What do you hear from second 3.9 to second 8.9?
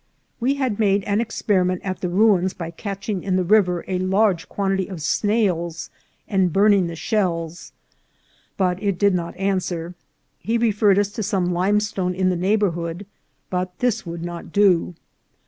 large quantity of snails and burning the shells, but